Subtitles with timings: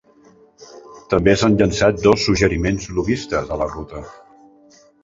[1.13, 4.07] També s"han llançat dos suggeriments lobbistes a la ruta.